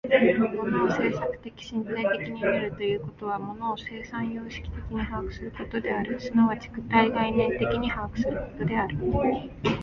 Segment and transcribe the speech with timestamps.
[0.57, 8.97] 物を制作的身体的に見るということは、物を生産様式的に把握することである、即ち具体概念的に把握することである。